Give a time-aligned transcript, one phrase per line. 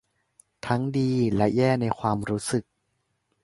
[0.65, 2.63] ทั้งดีและแย่ในความรู้สึก